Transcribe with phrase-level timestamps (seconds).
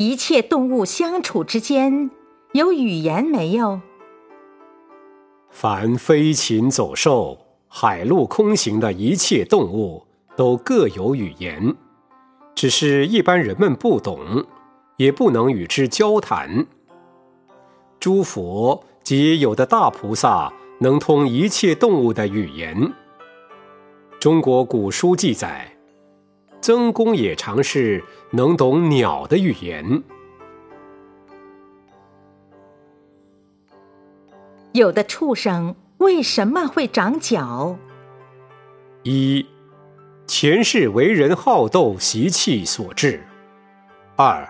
[0.00, 2.10] 一切动物相处之间
[2.54, 3.82] 有语言没有？
[5.50, 7.36] 凡飞禽走兽、
[7.68, 11.76] 海陆空行的一切动物，都各有语言，
[12.54, 14.46] 只是一般人们不懂，
[14.96, 16.66] 也不能与之交谈。
[18.00, 22.90] 诸佛及有的大菩萨能通一切动物的语言。
[24.18, 25.70] 中国古书记载。
[26.60, 28.02] 曾公也尝试
[28.32, 30.02] 能懂鸟的语言。
[34.72, 37.76] 有的畜生为什么会长角？
[39.02, 39.44] 一，
[40.26, 43.18] 前世为人好斗习气所致；
[44.16, 44.48] 二，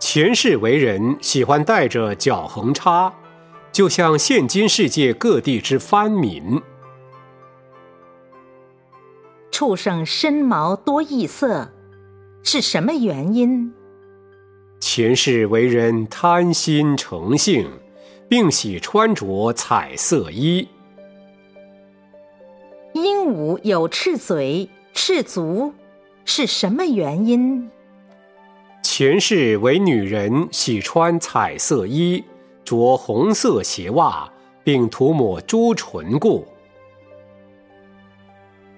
[0.00, 3.12] 前世为人喜欢带着角横叉，
[3.70, 6.60] 就像现今世界各地之藩民。
[9.64, 11.70] 畜生身毛多异色，
[12.42, 13.72] 是什么原因？
[14.78, 17.66] 前世为人贪心成性，
[18.28, 20.68] 并喜穿着彩色衣。
[22.92, 25.72] 鹦鹉有赤嘴、赤足，
[26.26, 27.70] 是什么原因？
[28.82, 32.22] 前世为女人喜穿彩色衣，
[32.66, 34.30] 着红色鞋袜，
[34.62, 36.46] 并涂抹朱唇故。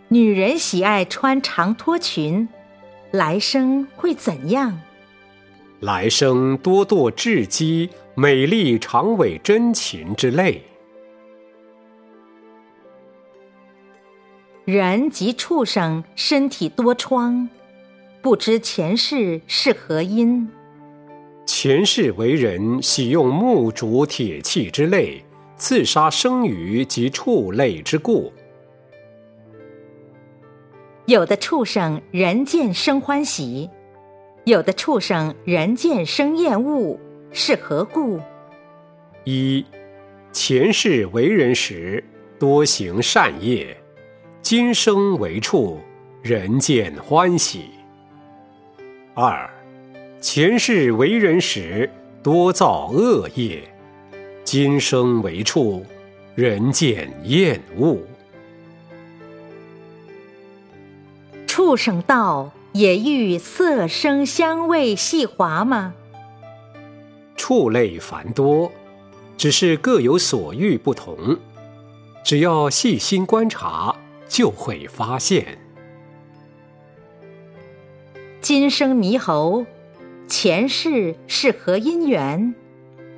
[0.09, 2.49] 女人喜爱穿长拖裙，
[3.11, 4.81] 来生会怎样？
[5.81, 10.63] 来生多堕雉鸡、美丽长尾真禽之类。
[14.65, 17.49] 人及畜生身体多疮，
[18.23, 20.49] 不知前世是何因？
[21.47, 25.25] 前世为人喜用木竹铁器之类
[25.57, 28.33] 刺杀生鱼及畜类之故。
[31.07, 33.71] 有的畜生人见生欢喜，
[34.43, 36.99] 有的畜生人见生厌恶，
[37.31, 38.21] 是何故？
[39.23, 39.65] 一，
[40.33, 42.03] 前世为人时
[42.41, 43.77] 多行善业，
[44.43, 45.79] 今生为畜，
[46.23, 47.71] 人见欢喜。
[49.15, 49.49] 二，
[50.21, 51.89] 前世为人时
[52.21, 53.63] 多造恶业，
[54.43, 55.87] 今生为畜，
[56.35, 57.97] 人见厌恶。
[61.57, 65.95] 畜生道也欲色声香味细滑吗？
[67.35, 68.71] 畜类繁多，
[69.39, 71.39] 只是各有所欲不同。
[72.23, 73.97] 只要细心观察，
[74.29, 75.57] 就会发现。
[78.43, 79.65] 今生猕猴，
[80.29, 82.55] 前世是何因缘？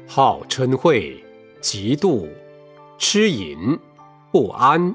[0.06, 0.94] 好嗔恚，
[1.60, 2.28] 嫉妒，
[2.98, 3.76] 痴淫，
[4.30, 4.94] 不安。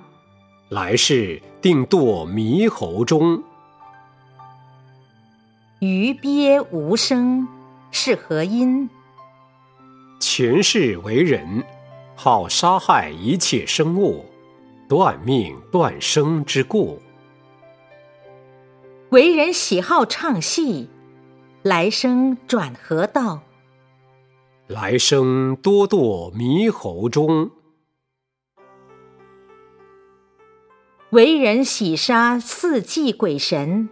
[0.69, 3.41] 来世定堕猕猴中。
[5.79, 7.47] 鱼鳖无声，
[7.90, 8.90] 是何因？
[10.19, 11.63] 前世为人，
[12.18, 14.25] 好杀害一切生物，
[14.90, 17.02] 断命断生之故。
[19.12, 20.90] 为人喜好唱戏，
[21.62, 23.40] 来生转何道？
[24.68, 27.50] 来生多堕猕猴中。
[31.13, 33.88] 为人喜杀四季鬼神，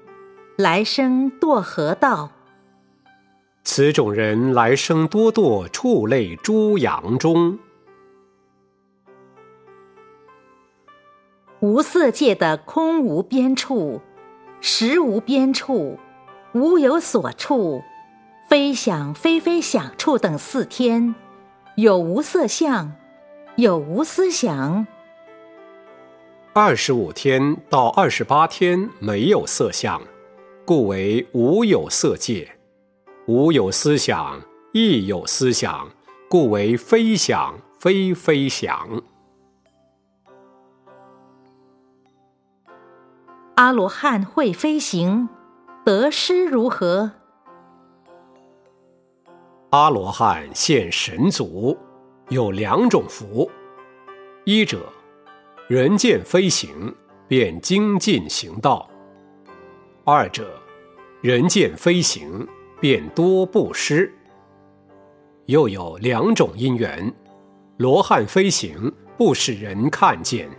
[0.58, 2.32] 来生堕河道？
[3.64, 7.60] 此种人来生多堕畜类猪羊中。
[11.60, 14.02] 无色界的空无边处，
[14.60, 16.00] 实无边处，
[16.54, 17.84] 无有所处，
[18.50, 21.14] 非想非非想处等四天，
[21.76, 22.94] 有无色相，
[23.58, 24.88] 有无思想。
[26.53, 30.01] 二十五天到二十八天没有色相，
[30.66, 32.45] 故为无有色界；
[33.25, 34.41] 无有思想，
[34.73, 35.89] 亦有思想，
[36.29, 39.01] 故为非想非非想。
[43.56, 45.29] 阿罗汉会飞行，
[45.85, 47.12] 得失如何？
[49.69, 51.77] 阿罗汉现神足，
[52.27, 53.50] 有两种福：
[54.44, 54.80] 一者。
[55.71, 56.94] 人见飞行，
[57.29, 58.85] 便精进行道；
[60.03, 60.62] 二者，
[61.21, 62.45] 人见飞行，
[62.81, 64.13] 便多布施。
[65.45, 67.13] 又有两种因缘：
[67.77, 70.50] 罗汉飞行不使人看见；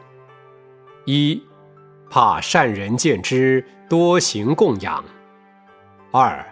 [1.04, 1.42] 一，
[2.08, 5.04] 怕善人见之多行供养；
[6.10, 6.42] 二，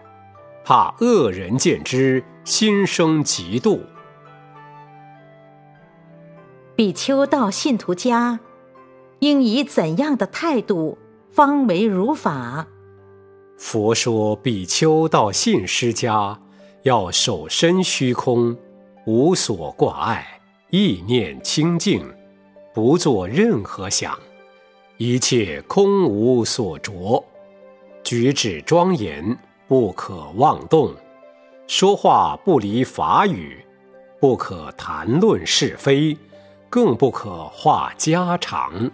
[0.66, 3.80] 怕恶人见之心生嫉妒。
[6.76, 8.38] 比丘到信徒家。
[9.20, 10.96] 应以怎样的态度
[11.30, 12.66] 方为如法？
[13.58, 16.40] 佛说：比丘到信施家，
[16.84, 18.56] 要守身虚空，
[19.06, 20.26] 无所挂碍，
[20.70, 22.02] 意念清净，
[22.72, 24.18] 不做任何想，
[24.96, 27.22] 一切空无所着，
[28.02, 29.36] 举止庄严，
[29.68, 30.94] 不可妄动，
[31.66, 33.62] 说话不离法语，
[34.18, 36.16] 不可谈论是非，
[36.70, 38.90] 更不可话家常。